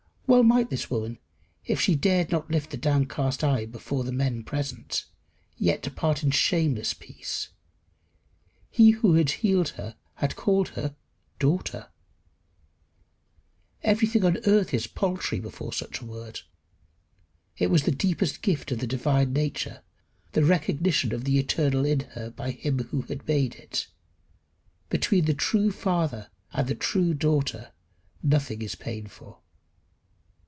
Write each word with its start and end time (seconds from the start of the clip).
Well 0.27 0.43
might 0.43 0.69
this 0.69 0.89
woman, 0.89 1.19
if 1.65 1.81
she 1.81 1.93
dared 1.93 2.31
not 2.31 2.49
lift 2.49 2.69
the 2.69 2.77
downcast 2.77 3.43
eye 3.43 3.65
before 3.65 4.05
the 4.05 4.13
men 4.13 4.43
present, 4.45 5.03
yet 5.57 5.81
depart 5.81 6.23
in 6.23 6.31
shameless 6.31 6.93
peace: 6.93 7.49
he 8.69 8.91
who 8.91 9.15
had 9.15 9.29
healed 9.29 9.69
her 9.75 9.97
had 10.15 10.37
called 10.37 10.69
her 10.69 10.95
Daughter. 11.37 11.89
Everything 13.83 14.23
on 14.23 14.37
earth 14.47 14.73
is 14.73 14.87
paltry 14.87 15.41
before 15.41 15.73
such 15.73 15.99
a 15.99 16.05
word. 16.05 16.39
It 17.57 17.67
was 17.69 17.83
the 17.83 17.91
deepest 17.91 18.41
gift 18.41 18.71
of 18.71 18.79
the 18.79 18.87
divine 18.87 19.33
nature 19.33 19.81
the 20.31 20.45
recognition 20.45 21.13
of 21.13 21.25
the 21.25 21.39
eternal 21.39 21.83
in 21.83 21.99
her 22.11 22.29
by 22.29 22.51
him 22.51 22.79
who 22.85 23.01
had 23.01 23.27
made 23.27 23.55
it. 23.55 23.87
Between 24.89 25.25
the 25.25 25.33
true 25.33 25.73
father 25.73 26.29
and 26.53 26.69
the 26.69 26.73
true 26.75 27.13
daughter 27.13 27.73
nothing 28.23 28.61
is 28.61 28.75
painful. 28.75 29.39